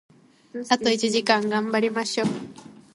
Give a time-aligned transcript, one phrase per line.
[0.71, 2.27] あと一時間、頑張りましょう！